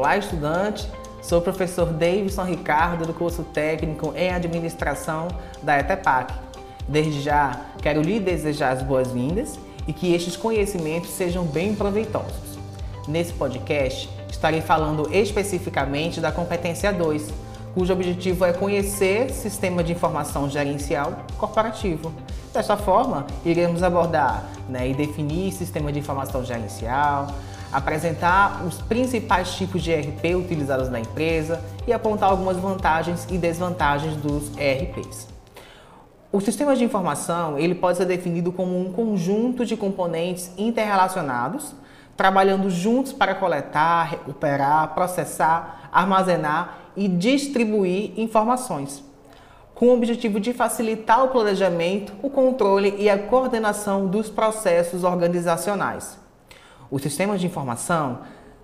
[0.00, 0.88] Olá, estudante!
[1.20, 5.28] Sou o professor Davidson Ricardo do curso técnico em administração
[5.62, 6.32] da ETEPAC.
[6.88, 12.58] Desde já, quero lhe desejar as boas-vindas e que estes conhecimentos sejam bem proveitosos.
[13.06, 17.28] Nesse podcast, estarei falando especificamente da competência 2,
[17.74, 22.10] cujo objetivo é conhecer sistema de informação gerencial corporativo.
[22.52, 27.28] Desta forma, iremos abordar né, e definir sistema de informação gerencial,
[27.72, 34.16] apresentar os principais tipos de ERP utilizados na empresa e apontar algumas vantagens e desvantagens
[34.16, 35.28] dos ERPs.
[36.32, 41.72] O sistema de informação ele pode ser definido como um conjunto de componentes interrelacionados,
[42.16, 49.04] trabalhando juntos para coletar, recuperar, processar, armazenar e distribuir informações,
[49.80, 56.18] com o objetivo de facilitar o planejamento, o controle e a coordenação dos processos organizacionais.
[56.90, 58.18] Os sistemas de informação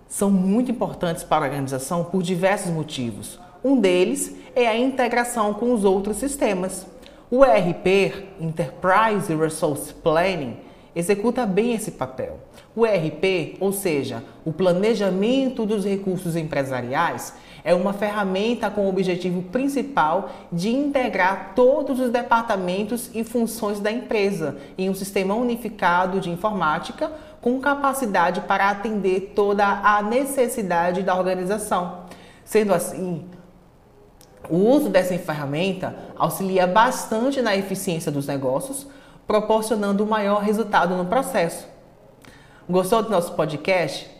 [0.06, 3.40] são muito importantes para a organização por diversos motivos.
[3.64, 6.86] Um deles é a integração com os outros sistemas.
[7.30, 10.58] O ERP, Enterprise Resource Planning,
[10.96, 12.40] executa bem esse papel.
[12.74, 19.42] O ERP, ou seja, o planejamento dos recursos empresariais, é uma ferramenta com o objetivo
[19.42, 26.30] principal de integrar todos os departamentos e funções da empresa em um sistema unificado de
[26.30, 32.04] informática com capacidade para atender toda a necessidade da organização.
[32.44, 33.24] Sendo assim,
[34.48, 38.86] o uso dessa ferramenta auxilia bastante na eficiência dos negócios,
[39.26, 41.66] proporcionando um maior resultado no processo.
[42.68, 44.10] Gostou do nosso podcast?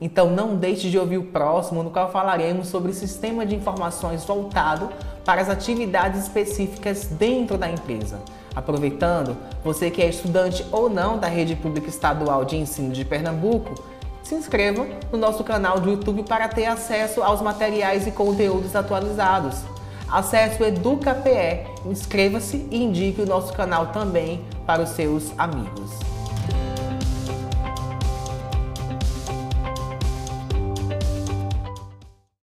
[0.00, 4.90] Então não deixe de ouvir o próximo, no qual falaremos sobre sistema de informações voltado
[5.24, 8.20] para as atividades específicas dentro da empresa.
[8.54, 13.74] Aproveitando, você que é estudante ou não da Rede Pública Estadual de Ensino de Pernambuco,
[14.22, 19.62] se inscreva no nosso canal do YouTube para ter acesso aos materiais e conteúdos atualizados.
[20.10, 26.17] Acesse o EducaPE, inscreva-se e indique o nosso canal também para os seus amigos.